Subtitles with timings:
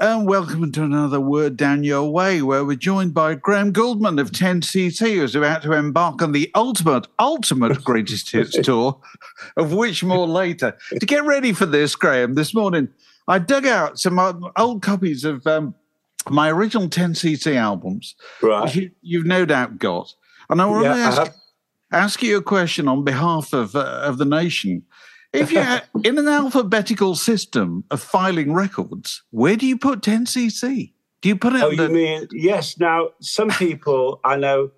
[0.00, 4.30] And welcome to another Word Down Your Way, where we're joined by Graham Gouldman of
[4.30, 8.98] 10cc, who's about to embark on the ultimate, ultimate greatest hits tour,
[9.58, 10.74] of which more later.
[10.98, 12.88] To get ready for this, Graham, this morning,
[13.28, 14.18] I dug out some
[14.56, 15.74] old copies of um,
[16.30, 18.74] my original 10cc albums, Right.
[18.74, 20.14] you, you've no doubt got.
[20.48, 21.34] And I want Yeah, to ask, have.
[21.92, 24.82] ask you a question on behalf of, uh, of the nation.
[25.32, 30.92] If you're in an alphabetical system of filing records, where do you put 10cc?
[31.22, 31.84] Do you put it Oh, under?
[31.86, 32.78] you mean yes?
[32.78, 34.70] Now, some people I know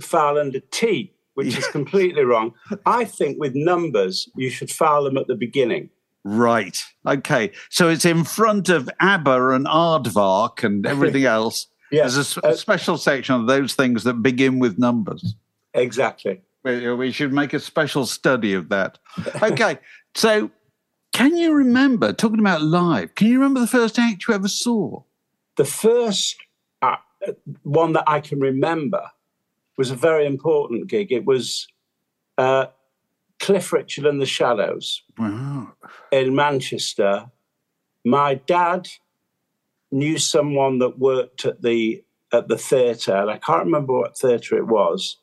[0.00, 2.52] file under T, which is completely wrong.
[2.86, 5.90] I think with numbers, you should file them at the beginning.
[6.24, 6.78] Right.
[7.06, 7.52] Okay.
[7.70, 11.66] So it's in front of ABBA and Aardvark and everything else.
[11.90, 15.34] Yes, There's a s- uh, special section of those things that begin with numbers.
[15.74, 16.42] exactly.
[16.64, 18.98] We, we should make a special study of that.
[19.42, 19.78] Okay.
[20.14, 20.50] so
[21.12, 25.02] can you remember, talking about live, can you remember the first act you ever saw?
[25.56, 26.36] The first
[26.82, 26.96] uh,
[27.62, 29.02] one that I can remember
[29.76, 31.10] was a very important gig.
[31.10, 31.66] It was
[32.36, 32.66] uh,
[33.40, 35.02] Cliff Richard and the Shadows.
[35.18, 35.72] Wow.
[36.12, 37.30] in Manchester,
[38.04, 38.88] my dad
[39.90, 44.56] knew someone that worked at the at the theatre, and I can't remember what theatre
[44.56, 45.16] it was,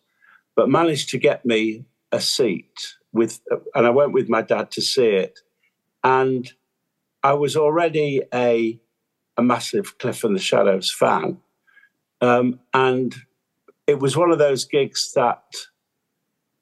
[0.56, 3.42] but managed to get me a seat with,
[3.74, 5.40] and I went with my dad to see it,
[6.04, 6.52] and
[7.24, 8.80] I was already a
[9.38, 11.38] a massive Cliff and the Shadows fan,
[12.22, 13.16] um, and
[13.88, 15.44] it was one of those gigs that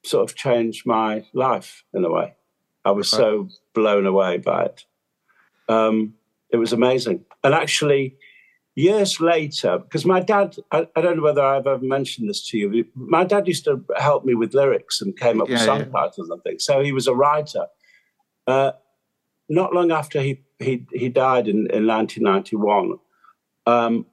[0.04, 2.34] sort of changed my life in a way.
[2.86, 4.86] I was so blown away by it.
[5.70, 6.16] Um,
[6.50, 7.24] it was amazing.
[7.44, 8.18] And actually,
[8.76, 12.58] years later, because my dad, I, I don't know whether I've ever mentioned this to
[12.58, 15.80] you, my dad used to help me with lyrics and came up with Yeah, song
[15.80, 15.86] yeah.
[15.86, 16.66] titles and things.
[16.66, 17.68] So he was a writer.
[18.48, 18.72] Uh,
[19.50, 22.98] not long after he, he, he died in, in 1991,
[23.66, 24.06] um,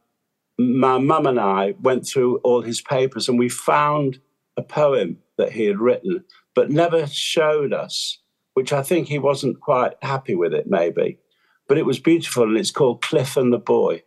[0.59, 4.21] my mum and I went through all his papers and we found
[4.57, 8.19] a poem that he had written, but never showed us,
[8.55, 11.19] which I think he wasn't quite happy with it, maybe.
[11.67, 14.03] But it was beautiful and it's called Cliff and the Boy.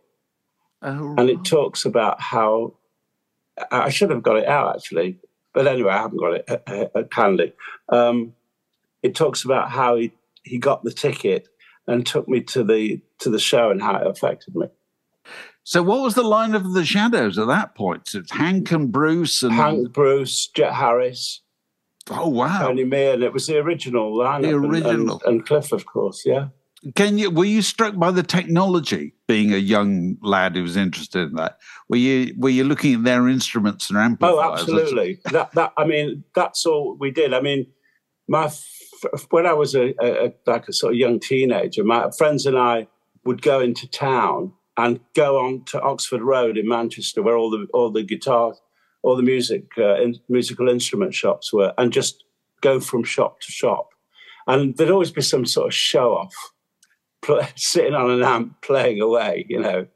[0.84, 2.74] Oh, And it talks about how
[3.70, 5.18] I I should have got it out actually,
[5.52, 7.52] but anyway, I haven't got it uh, uh, uh, handy.
[7.88, 8.34] Um,
[9.02, 10.12] it talks about how he,
[10.42, 11.48] he got the ticket
[11.86, 14.66] and took me to the to the show and how it affected me.
[15.62, 18.08] so what was the line of the shadows at that point?
[18.08, 21.40] So it's Hank and Bruce and Hank Bruce, Jet Harris,
[22.10, 22.66] oh wow.
[22.66, 23.22] Tony Meehan.
[23.22, 24.42] It was the original lineup.
[24.42, 25.22] The and- and- original.
[25.24, 26.48] And, Cliff, of course, yeah.
[26.94, 29.14] Can you were you struck by the technology?
[29.26, 31.58] Being a young lad who was interested in that,
[31.88, 34.38] were you were you looking at their instruments and amplifiers?
[34.38, 35.20] Oh, absolutely.
[35.32, 37.32] that that I mean, that's all we did.
[37.32, 37.66] I mean,
[38.28, 38.50] my
[39.30, 42.58] when I was a, a, a like a sort of young teenager, my friends and
[42.58, 42.88] I
[43.24, 47.66] would go into town and go on to Oxford Road in Manchester, where all the
[47.72, 48.54] all the guitar,
[49.02, 52.24] all the music, uh, in, musical instrument shops were, and just
[52.60, 53.88] go from shop to shop,
[54.46, 56.34] and there'd always be some sort of show off,
[57.24, 59.86] pl- sitting on an amp playing away, you know.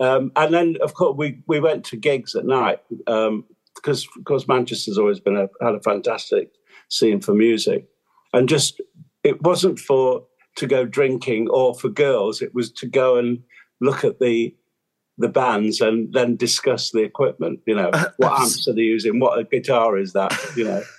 [0.00, 3.44] Um, and then, of course, we, we went to gigs at night um,
[3.76, 6.50] because, of course, Manchester's always been a, had a fantastic
[6.88, 7.86] scene for music.
[8.32, 8.80] And just,
[9.22, 10.24] it wasn't for
[10.56, 13.42] to go drinking or for girls, it was to go and
[13.80, 14.54] look at the
[15.18, 17.60] the bands and then discuss the equipment.
[17.66, 19.20] You know, what amps are they using?
[19.20, 20.34] What a guitar is that?
[20.56, 20.82] You know.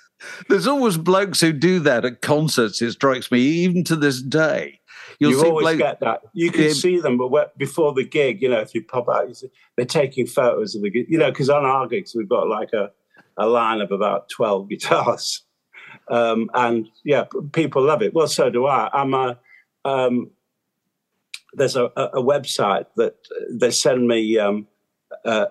[0.47, 2.81] There's always blokes who do that at concerts.
[2.81, 4.79] It strikes me, even to this day.
[5.29, 6.21] You'll you always get that.
[6.33, 6.73] You can yeah.
[6.73, 10.27] see them, but before the gig, you know, if you pop out, see, they're taking
[10.27, 11.05] photos of the gig.
[11.09, 12.91] You know, because on our gigs we've got like a,
[13.37, 15.43] a line of about twelve guitars,
[16.09, 18.13] um, and yeah, people love it.
[18.13, 18.89] Well, so do I.
[18.93, 19.39] I'm a
[19.85, 20.31] um,
[21.53, 23.15] there's a, a, website that
[23.51, 24.67] they send me um,
[25.25, 25.47] uh,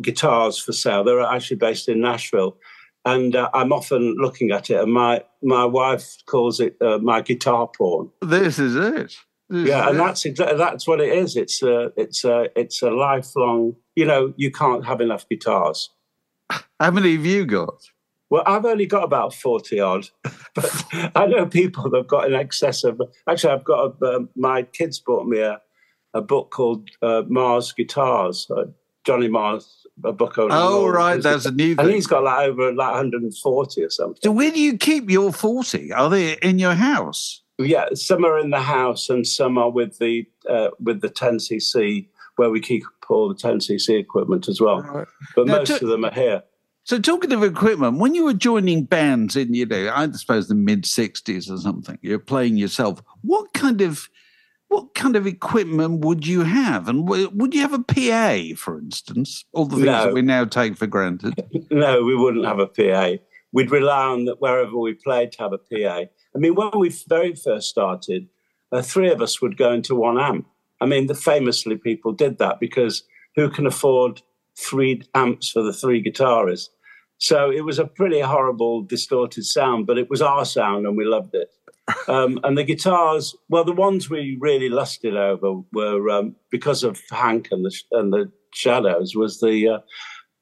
[0.00, 1.04] guitars for sale.
[1.04, 2.56] They're actually based in Nashville,
[3.04, 4.80] and uh, I'm often looking at it.
[4.80, 8.10] And my my wife calls it uh, my guitar porn.
[8.22, 9.16] This is it.
[9.50, 9.98] This yeah, is and it.
[9.98, 11.36] that's exactly that's what it is.
[11.36, 13.76] It's a it's a it's a lifelong.
[13.94, 15.90] You know, you can't have enough guitars.
[16.80, 17.90] How many have you got?
[18.30, 20.08] Well, I've only got about 40 odd,
[20.54, 20.84] but
[21.14, 23.00] I know people that have got in excess of.
[23.28, 25.60] Actually, I've got a, um, my kids bought me a,
[26.14, 28.64] a book called uh, Marr's Guitars, uh,
[29.04, 30.48] Johnny Marr's a book on.
[30.50, 31.84] Oh, right, that's a new thing.
[31.84, 34.18] And he's got like over like 140 or something.
[34.22, 35.92] So, where do you keep your 40?
[35.92, 37.42] Are they in your house?
[37.58, 42.08] Yeah, some are in the house and some are with the uh, with the 10cc
[42.36, 44.82] where we keep all the 10cc equipment as well.
[44.82, 45.06] Right.
[45.36, 46.42] But now, most to- of them are here.
[46.86, 50.54] So, talking of equipment, when you were joining bands in, you know, I suppose the
[50.54, 53.02] mid '60s or something, you're playing yourself.
[53.22, 54.10] What kind of
[54.74, 56.88] what kind of equipment would you have?
[56.88, 59.44] And would you have a PA, for instance?
[59.52, 60.04] All the things no.
[60.06, 61.44] that we now take for granted.
[61.70, 63.22] no, we wouldn't have a PA.
[63.52, 66.06] We'd rely on that wherever we played to have a PA.
[66.34, 68.26] I mean, when we very first started,
[68.72, 70.48] uh, three of us would go into one amp.
[70.80, 73.04] I mean, the, famously, people did that because
[73.36, 74.22] who can afford
[74.58, 76.70] three amps for the three guitarists?
[77.18, 81.04] So it was a pretty horrible, distorted sound, but it was our sound and we
[81.04, 81.50] loved it.
[82.08, 87.00] Um, and the guitars, well, the ones we really lusted over were um, because of
[87.10, 89.78] Hank and the, and the Shadows was the uh,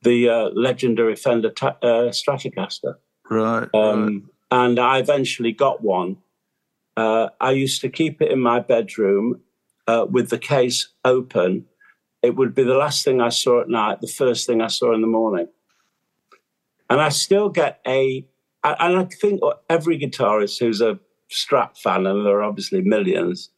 [0.03, 2.95] the uh, legendary Fender ta- uh, Stratocaster.
[3.29, 4.23] Right, um, right.
[4.53, 6.19] And I eventually got one.
[6.97, 9.41] Uh, I used to keep it in my bedroom
[9.87, 11.67] uh, with the case open.
[12.23, 14.95] It would be the last thing I saw at night, the first thing I saw
[14.95, 15.49] in the morning.
[16.93, 18.27] And I still get a,
[18.63, 19.41] and I think
[19.71, 20.99] every guitarist who's a
[21.31, 23.49] Strat fan, and there are obviously millions,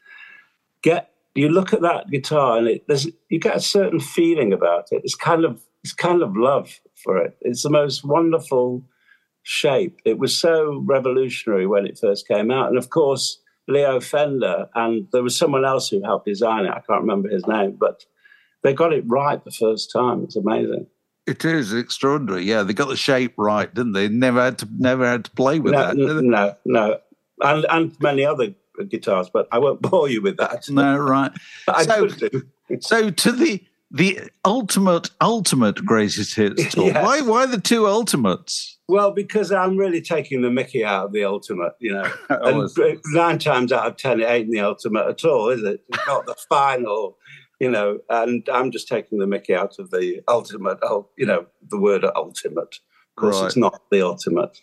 [0.83, 4.87] get you look at that guitar and it, there's you get a certain feeling about
[4.93, 5.03] it.
[5.03, 7.37] It's kind of it's kind of love for it.
[7.41, 8.85] It's the most wonderful
[9.43, 10.01] shape.
[10.05, 15.09] It was so revolutionary when it first came out, and of course Leo Fender and
[15.11, 16.71] there was someone else who helped design it.
[16.71, 18.05] I can't remember his name, but
[18.63, 20.23] they got it right the first time.
[20.23, 20.87] It's amazing.
[21.27, 22.45] It is extraordinary.
[22.45, 24.09] Yeah, they got the shape right, didn't they?
[24.09, 25.97] Never had to never had to play with no, that.
[25.97, 26.99] No, no,
[27.41, 28.55] and and many other
[28.89, 30.69] guitars, but I won't bore you with that.
[30.69, 31.33] No, right.
[31.85, 32.09] so,
[32.81, 36.87] so to the the ultimate ultimate greatest hits tour.
[36.87, 37.03] Yes.
[37.03, 38.79] Why why the two ultimates?
[38.87, 42.13] Well, because I'm really taking the Mickey out of the ultimate, you know.
[42.29, 42.69] and
[43.15, 45.83] nine times out of ten, it ain't the ultimate at all, is it?
[45.89, 47.17] It's not the final
[47.61, 50.79] you know, and I'm just taking the Mickey out of the ultimate,
[51.17, 52.79] you know, the word ultimate.
[53.17, 53.47] Of course, right.
[53.47, 54.61] it's not the ultimate.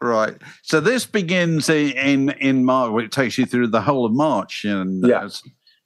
[0.00, 0.36] Right.
[0.62, 3.04] So this begins in in March.
[3.04, 5.24] It takes you through the whole of March, and yeah.
[5.24, 5.30] Uh,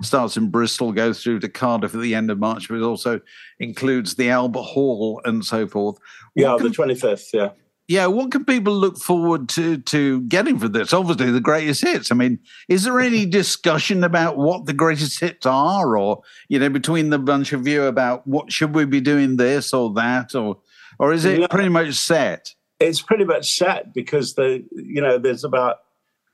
[0.03, 3.21] starts in Bristol, goes through to Cardiff at the end of March, but it also
[3.59, 5.99] includes the Albert Hall and so forth.
[6.35, 7.31] What yeah, can, the twenty fifth.
[7.33, 7.51] Yeah
[7.87, 10.93] yeah, what can people look forward to to getting for this?
[10.93, 12.11] Obviously, the greatest hits.
[12.11, 12.39] I mean,
[12.69, 17.19] is there any discussion about what the greatest hits are, or you know, between the
[17.19, 20.59] bunch of you about what should we be doing this or that, or
[20.99, 22.55] or is it pretty much set?
[22.81, 25.77] It's pretty much set because the you know there's about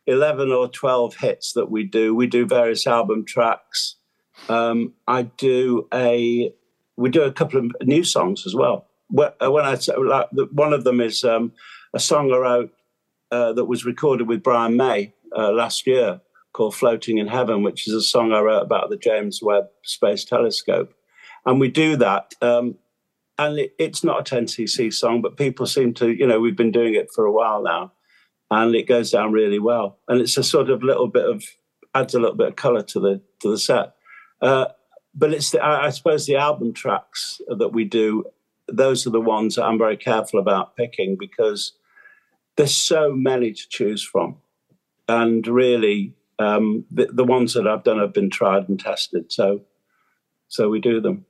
[0.07, 2.15] eleven or twelve hits that we do.
[2.15, 3.97] We do various album tracks.
[4.49, 6.53] Um, I do a
[6.97, 8.87] we do a couple of new songs as well.
[9.17, 11.53] Uh, when I like one of them is um,
[11.95, 12.73] a song I wrote
[13.31, 16.21] uh, that was recorded with Brian May uh, last year
[16.53, 20.25] called "Floating in Heaven," which is a song I wrote about the James Webb Space
[20.25, 20.95] Telescope,
[21.47, 22.35] and we do that.
[22.41, 22.77] Um,
[23.39, 26.71] and it, it's not a 10cc song, but people seem to, you know, we've been
[26.71, 27.93] doing it for a while now,
[28.51, 29.99] and it goes down really well.
[30.09, 31.43] And it's a sort of little bit of
[31.95, 33.95] adds a little bit of color to the to the set.
[34.43, 34.67] Uh,
[35.15, 38.25] but it's the, I, I suppose the album tracks that we do
[38.73, 41.73] those are the ones that I'm very careful about picking because
[42.57, 44.37] there's so many to choose from.
[45.09, 49.33] And really, um, the, the ones that I've done have been tried and tested.
[49.33, 49.63] So,
[50.49, 51.27] so we do them.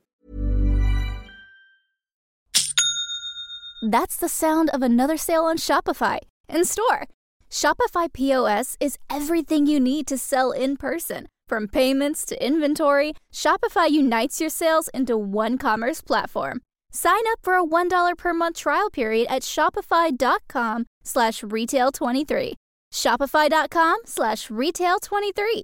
[3.83, 7.07] That's the sound of another sale on Shopify in store.
[7.49, 11.27] Shopify POS is everything you need to sell in person.
[11.47, 17.55] From payments to inventory, Shopify unites your sales into one commerce platform Sign up for
[17.55, 22.53] a $1 per month trial period at shopify.com slash retail23.
[22.93, 25.63] Shopify.com slash retail23.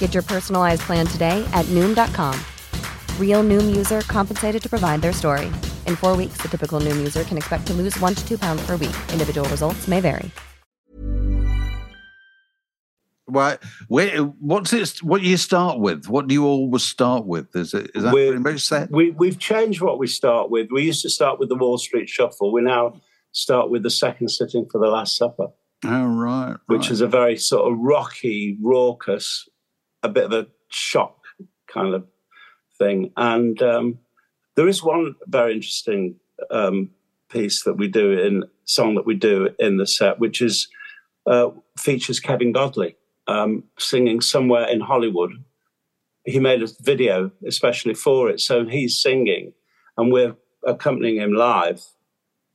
[0.00, 2.34] Get your personalized plan today at Noom.com.
[3.20, 5.46] Real Noom user compensated to provide their story.
[5.86, 8.66] In four weeks, the typical Noom user can expect to lose one to two pounds
[8.66, 8.96] per week.
[9.12, 10.32] Individual results may vary.
[13.30, 13.58] Right.
[13.88, 15.02] Where, what's it?
[15.02, 16.08] What do you start with?
[16.08, 17.54] What do you always start with?
[17.54, 18.90] Is it is that We're- pretty much set?
[18.90, 20.68] We, we've changed what we start with.
[20.70, 22.50] We used to start with the Wall Street Shuffle.
[22.52, 23.02] We now
[23.32, 25.48] start with the second sitting for the Last Supper,
[25.84, 26.56] Oh right.
[26.68, 29.46] which is a very sort of rocky, raucous,
[30.02, 31.18] a bit of a shock
[31.72, 32.06] kind of
[32.78, 33.12] thing.
[33.16, 33.98] And um,
[34.56, 36.16] there is one very interesting
[36.50, 36.90] um,
[37.28, 40.68] piece that we do in song that we do in the set, which is
[41.26, 45.32] uh, features Kevin Godley um, singing somewhere in Hollywood.
[46.24, 49.52] He made a video especially for it, so he's singing,
[49.96, 50.36] and we're
[50.66, 51.82] accompanying him live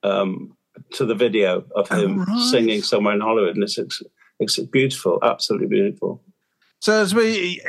[0.04, 0.56] um,
[0.94, 2.50] to the video of him right.
[2.52, 3.80] singing somewhere in Hollywood, and it's,
[4.40, 6.22] it's beautiful, absolutely beautiful.
[6.84, 7.62] So as we,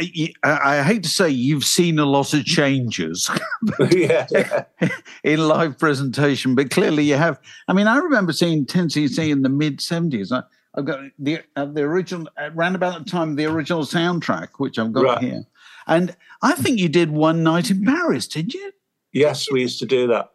[0.42, 3.30] I hate to say, you've seen a lot of changes
[3.92, 4.64] yeah, yeah.
[5.23, 7.38] in live presentation, but clearly you have.
[7.68, 10.33] I mean, I remember seeing 10cc in the mid 70s.
[10.33, 10.42] I,
[10.75, 14.92] I've got the uh, the original around about the time the original soundtrack, which I've
[14.92, 15.23] got Right.
[15.23, 15.44] here,
[15.87, 18.73] and I think you did one night in Paris, did you?
[19.12, 20.33] Yes, we used to do that.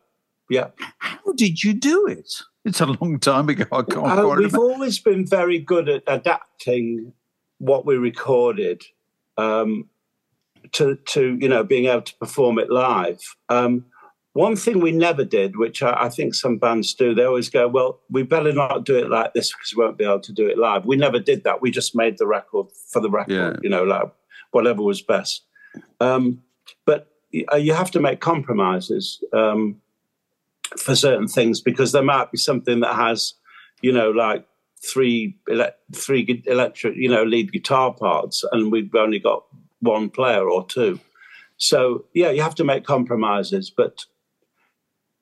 [0.50, 0.70] Yeah.
[1.00, 2.34] How did you do it?
[2.64, 3.66] It's a long time ago.
[3.74, 7.12] I can't Uh, we've always been very good at adapting
[7.60, 8.84] what we recorded
[9.38, 9.88] um,
[10.74, 13.20] to, to, you know, being able to perform it live.
[13.48, 13.86] Um,
[14.34, 17.68] one thing we never did, which I, I think some bands do, they always go,
[17.68, 20.48] well, we better not do it like this because we won't be able to do
[20.48, 20.86] it live.
[20.86, 21.62] We never did that.
[21.62, 23.54] We just made the record for the record, Yeah.
[23.62, 24.10] you know, like
[24.52, 25.44] whatever was best.
[26.00, 26.42] Um,
[26.86, 27.08] but
[27.52, 29.82] uh, you have to make compromises um,
[30.78, 33.34] for certain things because there might be something that has,
[33.82, 34.46] you know, like
[34.82, 39.44] three ele- three electric, you know, lead guitar parts, and we've only got
[39.80, 41.00] one player or two.
[41.58, 44.06] So yeah, you have to make compromises, but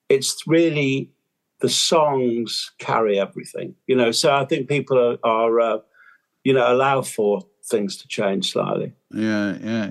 [0.08, 1.10] it's really
[1.60, 4.12] the songs carry everything, you know.
[4.12, 5.78] So I think people are, are uh,
[6.44, 8.92] you know, allow for things to change slightly.
[9.12, 9.90] Yeah, yeah.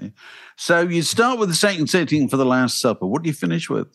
[0.55, 3.05] So you start with the second sitting for the Last Supper.
[3.05, 3.87] What do you finish with?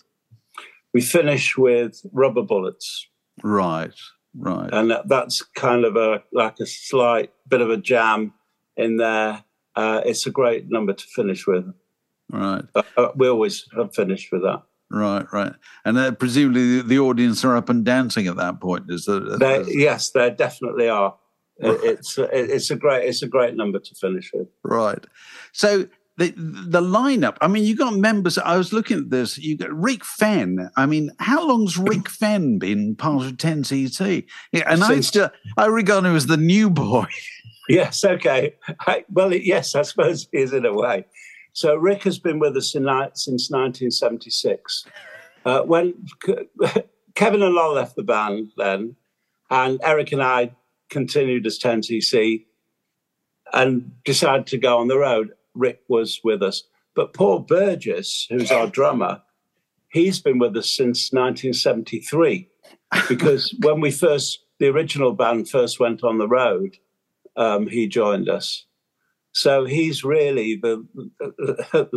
[0.94, 3.08] We finish with rubber bullets.
[3.42, 3.94] Right,
[4.36, 4.70] right.
[4.72, 8.32] and that's kind of a like a slight bit of a jam
[8.76, 9.44] in there.
[9.74, 11.64] Uh, it's a great number to finish with.
[12.30, 14.62] Right, Uh, uh, we always have finished with that.
[14.90, 15.52] right, right.
[15.84, 18.84] And uh, presumably the, the audience are up and dancing at that point.
[18.88, 19.38] Is that?
[19.38, 21.14] There, yes, there definitely are.
[21.58, 24.48] It, it's it, it's a great it's a great number to finish with.
[24.64, 25.04] Right.
[25.52, 27.36] So the the lineup.
[27.40, 28.38] I mean, you got members.
[28.38, 29.38] I was looking at this.
[29.38, 30.70] You got Rick Fenn.
[30.76, 34.24] I mean, how long's Rick Fenn been part of 10cc?
[34.52, 37.06] Yeah, and I still I regard him as the new boy.
[37.68, 38.56] Yes, okay.
[38.80, 41.06] I, well, yes, I suppose he is in a way.
[41.52, 42.82] So Rick has been with us in,
[43.14, 44.86] since 1976.
[45.44, 45.94] Uh, when
[47.14, 48.96] Kevin and Lol left the band then,
[49.48, 50.56] and Eric and I
[50.90, 52.44] continued as 10cc
[53.52, 56.62] and decided to go on the road, Rick was with us.
[56.94, 59.22] But Paul Burgess, who's our drummer,
[59.90, 62.48] he's been with us since 1973
[63.08, 66.76] because when we first, the original band first went on the road,
[67.36, 68.66] um, he joined us.
[69.34, 70.86] So he's really the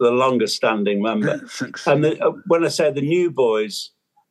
[0.00, 1.46] the longest standing member.
[1.86, 3.90] And the, uh, when I say the new boys,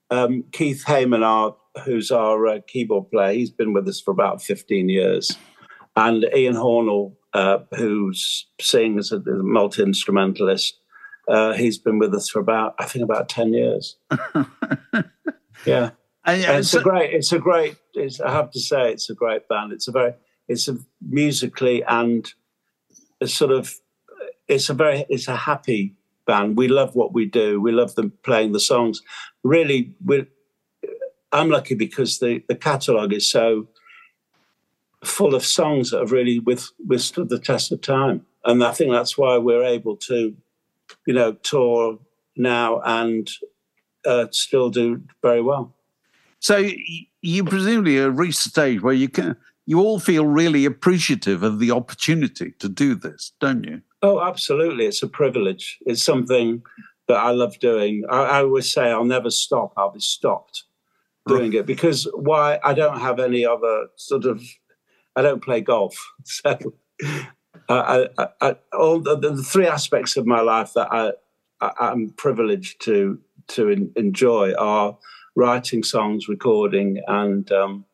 [0.09, 4.41] um, Keith Hayman, our who's our uh, keyboard player, he's been with us for about
[4.41, 5.37] 15 years.
[5.95, 8.13] And Iain Hornal, uh, who
[8.59, 10.79] sings as a multi instrumentalist,
[11.27, 13.97] uh, he's been with us for about, I think, about 10 years.
[15.65, 15.91] yeah.
[16.25, 19.09] And, and it's so, a great, it's a great, it's, I have to say, it's
[19.09, 19.71] a great band.
[19.71, 20.13] It's a very,
[20.47, 22.31] it's a musically and
[23.21, 23.73] a sort of,
[24.47, 25.95] it's a very, it's a happy
[26.25, 26.57] band.
[26.57, 27.61] We love what we do.
[27.61, 29.01] We love them playing the songs.
[29.43, 30.25] Really, we
[31.31, 33.67] I'm lucky because the, the catalogue is so
[35.03, 38.25] full of songs that have really with, withstood the test of time.
[38.45, 40.35] And I think that's why we're able to,
[41.05, 41.99] you know, tour
[42.35, 43.29] now and
[44.05, 45.73] uh, still do very well.
[46.39, 46.69] So
[47.21, 51.59] you presumably have reached a stage where you can, you all feel really appreciative of
[51.59, 53.81] the opportunity to do this, don't you?
[54.01, 54.85] Oh, absolutely.
[54.85, 55.77] It's a privilege.
[55.85, 56.63] It's something
[57.09, 58.03] that I love doing.
[58.09, 59.73] I, I always say I'll never stop.
[59.75, 60.63] I'll be stopped
[61.27, 62.59] doing it because why?
[62.63, 64.41] I don't have any other sort of.
[65.19, 66.57] I don't play golf, so
[67.67, 68.07] I,
[68.39, 71.11] I, all the, the, three aspects of my life that I,
[71.59, 74.97] I am privileged to to in, enjoy are
[75.35, 77.85] writing songs, recording, and um,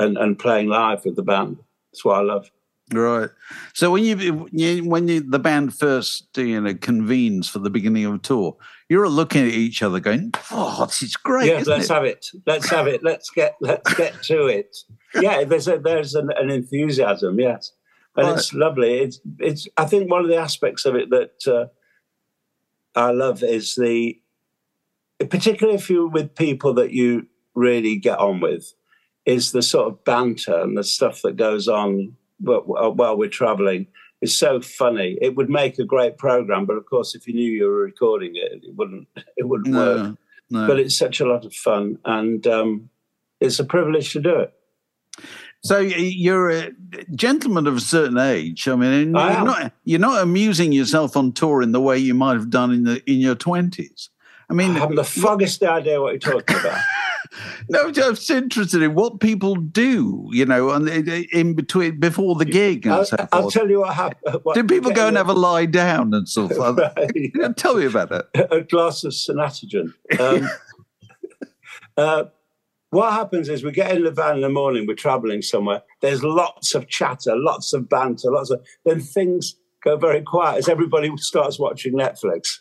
[0.00, 1.58] and and playing live with the band.
[1.92, 2.50] That's what I love.
[2.92, 3.30] Right.
[3.72, 4.46] So when you,
[4.84, 8.56] when you, the band first you know convenes for the beginning of a tour,
[8.90, 11.94] you're looking at each other going, "Oh, this is great." Yeah, let's it?
[11.94, 12.26] have it.
[12.46, 13.02] Let's have it.
[13.02, 14.76] Let's get let's get to it.
[15.14, 17.40] Yeah, there's a, there's an, an enthusiasm.
[17.40, 17.72] Yes,
[18.16, 18.36] and right.
[18.36, 18.98] it's lovely.
[18.98, 19.66] It's it's.
[19.78, 21.66] I think one of the aspects of it that uh,
[22.98, 24.20] I love is the,
[25.18, 28.74] particularly if you're with people that you really get on with,
[29.24, 33.86] is the sort of banter and the stuff that goes on while we're traveling
[34.20, 35.18] is so funny.
[35.20, 38.32] It would make a great program, but of course, if you knew you were recording
[38.34, 40.16] it, it wouldn't it wouldn't no, work.
[40.50, 40.66] No.
[40.66, 42.90] But it's such a lot of fun, and um,
[43.40, 44.54] it's a privilege to do it.
[45.62, 46.72] So you're a
[47.14, 48.68] gentleman of a certain age.
[48.68, 52.34] I mean, you're not you're not amusing yourself on tour in the way you might
[52.34, 54.10] have done in the in your twenties.
[54.48, 56.80] I mean, I haven't the foggiest idea what you're talking about.
[57.68, 62.44] no, I'm just interested in what people do, you know, and in between before the
[62.44, 62.86] gig.
[62.86, 64.42] I'll, so I'll tell you what happened.
[64.54, 66.52] Do people go and have a lie down and stuff?
[66.58, 67.56] right.
[67.56, 68.48] Tell me about it.
[68.50, 69.94] A glass of Sanatogen.
[70.18, 70.48] Um,
[71.96, 72.24] uh,
[72.90, 75.82] what happens is we get in the van in the morning, we're traveling somewhere.
[76.00, 80.68] There's lots of chatter, lots of banter, lots of then things go very quiet as
[80.68, 82.60] everybody starts watching Netflix.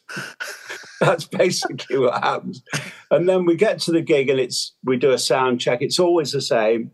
[1.00, 2.62] That's basically what happens.
[3.10, 5.82] And then we get to the gig and it's we do a sound check.
[5.82, 6.92] It's always the same.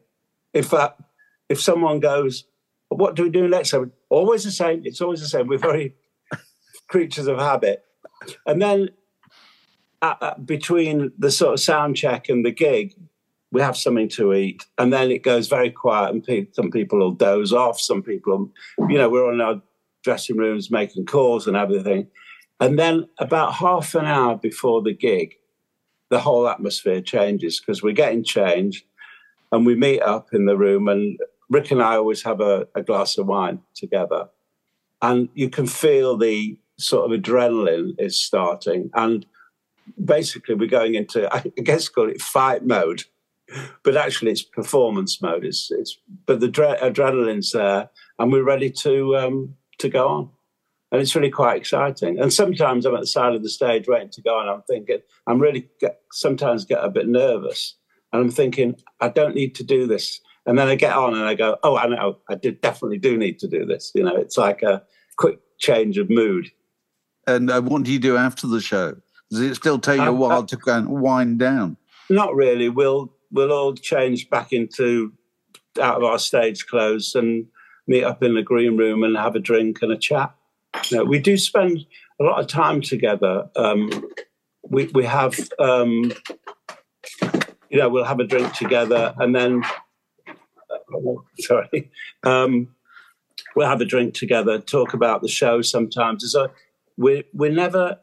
[0.53, 0.91] If uh,
[1.49, 2.45] if someone goes,
[2.89, 3.91] "What do we do next?" time?
[4.09, 4.81] Always the same.
[4.85, 5.47] It's always the same.
[5.47, 5.95] We're very
[6.87, 7.83] creatures of habit.
[8.45, 8.89] And then
[10.01, 12.93] uh, uh, between the sort of sound check and the gig,
[13.51, 16.99] we have something to eat, and then it goes very quiet, and pe- some people
[16.99, 17.79] will doze off.
[17.79, 18.51] Some people,
[18.87, 19.61] you know, we're on our
[20.09, 22.07] dressing rooms making calls and everything.
[22.59, 25.35] And then about half an hour before the gig,
[26.09, 28.85] the whole atmosphere changes because we're getting changed
[29.51, 30.87] and we meet up in the room.
[30.87, 34.29] And Rick and I always have a, a glass of wine together.
[34.99, 38.89] And you can feel the sort of adrenaline is starting.
[38.95, 39.27] And
[40.03, 43.03] basically, we're going into, I guess, call it fight mode
[43.83, 45.45] but actually it's performance mode.
[45.45, 50.29] It's it's but the dre- adrenaline's there, and we're ready to um, to go on.
[50.91, 52.19] And it's really quite exciting.
[52.19, 54.47] And sometimes I'm at the side of the stage waiting to go on.
[54.47, 57.75] I'm thinking, I'm really get, sometimes get a bit nervous.
[58.11, 60.19] And I'm thinking, I don't need to do this.
[60.47, 63.17] And then I get on and I go, oh, I know, I did, definitely do
[63.17, 63.91] need to do this.
[63.93, 64.81] You know, it's like a
[65.17, 66.49] quick change of mood.
[67.27, 68.95] And uh, what do you do after the show?
[69.29, 71.77] Does it still take you a um, while uh, to go and wind down?
[72.09, 72.69] Not really.
[72.69, 75.13] We'll we'll all change back into
[75.79, 77.45] out of our stage clothes and
[77.89, 80.33] meet up in the green room and have a drink and a chat.
[80.89, 81.85] You know, we do spend
[82.21, 83.49] a lot of time together.
[83.55, 83.89] Um,
[84.63, 86.13] we we have um,
[87.69, 89.63] you know we'll have a drink together and then
[91.39, 91.89] sorry
[92.23, 92.67] um,
[93.55, 95.61] we'll have a drink together, talk about the show.
[95.63, 96.51] Sometimes so
[96.97, 97.97] we we never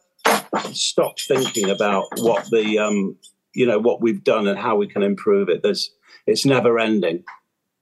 [0.72, 3.16] stop thinking about what the um,
[3.54, 5.62] you know what we've done and how we can improve it.
[5.62, 5.92] There's
[6.26, 7.22] it's never ending.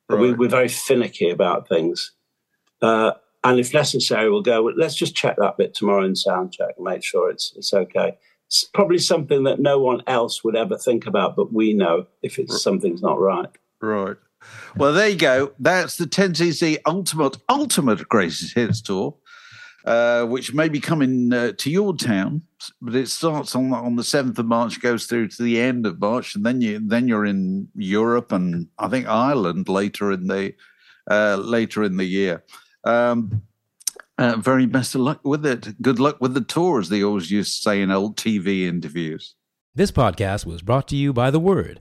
[0.08, 0.36] Right.
[0.36, 2.12] We, are very finicky about things.
[2.82, 3.12] Uh,
[3.42, 6.74] and if necessary, we'll go, well, let's just check that bit tomorrow in sound check
[6.76, 8.16] and make sure it's, it's okay.
[8.46, 12.38] It's probably something that no one else would ever think about, but we know if
[12.38, 13.48] it's something's not right.
[13.80, 14.16] Right.
[14.76, 15.52] Well, there you go.
[15.58, 19.14] That's the 10cc Ultimate, Ultimate Greatest Hits Tour.
[19.84, 22.42] Uh, which may be coming uh, to your town,
[22.80, 26.00] but it starts on on the seventh of March, goes through to the end of
[26.00, 30.54] March, and then you then you're in Europe and I think Ireland later in the
[31.10, 32.44] uh, later in the year.
[32.84, 33.42] Um,
[34.16, 35.80] uh, very best of luck with it.
[35.82, 39.34] Good luck with the tour, as they always used to say in old TV interviews.
[39.74, 41.80] This podcast was brought to you by The Word.